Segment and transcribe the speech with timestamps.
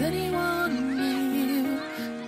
[0.00, 1.78] anyone need?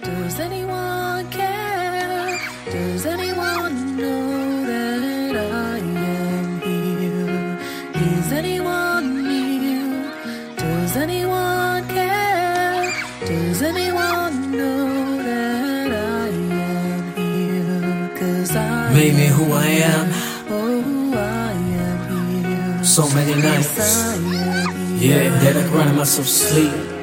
[0.02, 2.38] Does anyone care?
[2.70, 7.58] Does anyone know that I am here?
[7.94, 10.12] Is anyone near?
[10.56, 12.92] Does anyone care?
[13.26, 18.18] Does anyone know that I am here?
[18.18, 20.06] Cause I Made me who I am.
[20.50, 21.52] Oh, who I
[21.86, 22.84] am here.
[22.84, 23.78] So many nights.
[23.78, 25.22] I am here.
[25.22, 26.93] Yeah, that I grinding myself sleep.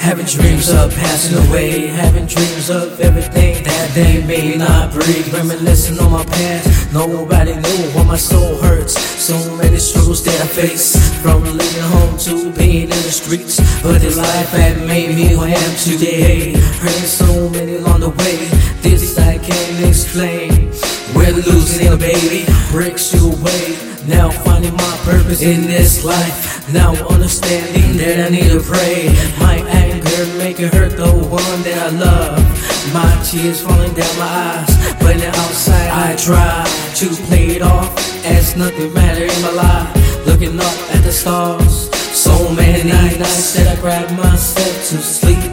[0.00, 5.32] Having dreams of passing away, having dreams of everything that they may not breathe.
[5.32, 8.98] Reminiscing on my past, nobody knew what my soul hurts.
[8.98, 13.60] So many struggles that I face, from leaving home to being in the streets.
[13.82, 18.10] But the life that made me who I am today, hurting so many along the
[18.10, 18.48] way.
[18.80, 20.72] This I can't explain.
[21.14, 23.76] When losing a baby breaks you away.
[24.06, 26.72] Now finding my purpose in this life.
[26.72, 29.08] Now understanding that I need to pray.
[29.38, 32.38] My anger making hurt the one that I love.
[32.94, 34.72] My tears falling down my eyes.
[35.00, 36.64] But now outside I try
[36.96, 37.90] to play it off
[38.24, 40.26] as nothing matter in my life.
[40.26, 41.90] Looking up at the stars.
[42.16, 45.52] So many nights that I grab myself to sleep.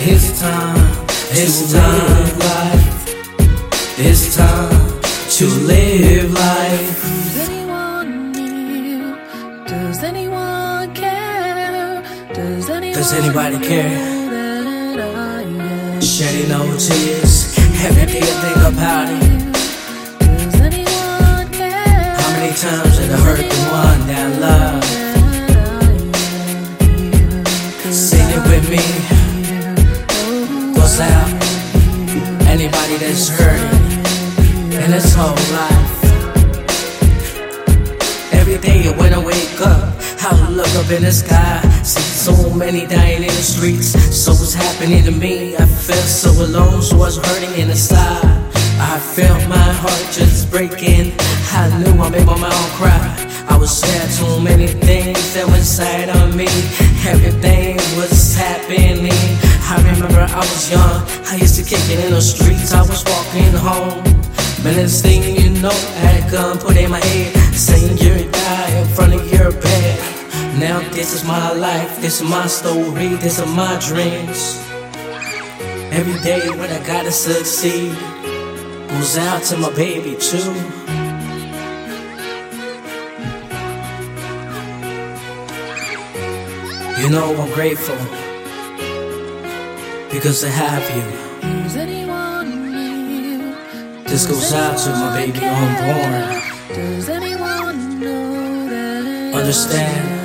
[0.00, 1.06] It's time.
[1.30, 2.77] It's time.
[9.68, 12.02] Does anyone care?
[12.32, 13.90] Does anyone Does anybody care?
[13.90, 17.56] know that I am Shedding no tears.
[17.84, 19.20] Every day I think about it.
[20.20, 22.16] Does anyone care?
[22.16, 24.84] How many times did I hurt the one that I love?
[27.92, 28.84] Sing it with me.
[30.74, 31.30] Goes out.
[32.48, 35.97] Anybody that's hurting in this whole life.
[40.88, 41.60] Up in the sky.
[41.82, 43.88] See so many dying in the streets.
[44.14, 45.56] So what's happening to me?
[45.56, 48.24] I felt so alone, so I was hurting inside.
[48.80, 51.12] I felt my heart just breaking.
[51.52, 53.00] I knew I made my mouth cry.
[53.48, 56.48] I was sad, too many things that was inside of me.
[57.06, 59.12] Everything was happening.
[59.72, 61.00] I remember I was young.
[61.26, 62.72] I used to kick it in the streets.
[62.72, 64.04] I was walking home.
[64.62, 68.17] But next thing you know, I had a gun put in my head, saying you're
[70.58, 74.58] Now this is my life, this is my story, this are my dreams.
[75.92, 77.96] Every day when I gotta succeed,
[78.88, 80.52] goes out to my baby too.
[87.00, 87.96] You know I'm grateful
[90.10, 91.62] because I have you.
[91.62, 94.06] Does anyone need?
[94.08, 96.42] This goes out to my baby unborn.
[96.74, 100.17] Does anyone know that Understand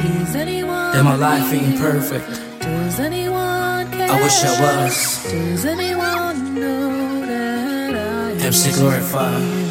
[0.00, 0.22] here?
[0.22, 2.28] Is anyone that my life ain't perfect.
[2.60, 4.10] Does anyone care?
[4.10, 5.22] I wish I was.
[5.24, 9.67] Does anyone know that I am MC Glorified.